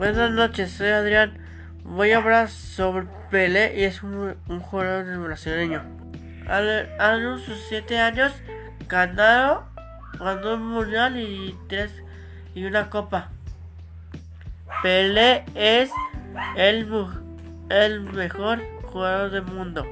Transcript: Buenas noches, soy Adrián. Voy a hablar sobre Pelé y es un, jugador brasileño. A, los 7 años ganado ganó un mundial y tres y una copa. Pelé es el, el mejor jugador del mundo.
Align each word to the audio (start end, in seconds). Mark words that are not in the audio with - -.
Buenas 0.00 0.30
noches, 0.30 0.70
soy 0.70 0.88
Adrián. 0.88 1.36
Voy 1.84 2.12
a 2.12 2.16
hablar 2.16 2.48
sobre 2.48 3.06
Pelé 3.30 3.78
y 3.78 3.84
es 3.84 4.02
un, 4.02 4.34
jugador 4.62 5.04
brasileño. 5.18 5.82
A, 6.48 7.12
los 7.16 7.42
7 7.68 7.98
años 7.98 8.32
ganado 8.88 9.66
ganó 10.18 10.54
un 10.54 10.68
mundial 10.68 11.18
y 11.20 11.54
tres 11.68 11.92
y 12.54 12.64
una 12.64 12.88
copa. 12.88 13.28
Pelé 14.82 15.44
es 15.54 15.90
el, 16.56 16.88
el 17.68 18.00
mejor 18.00 18.62
jugador 18.84 19.30
del 19.30 19.42
mundo. 19.42 19.84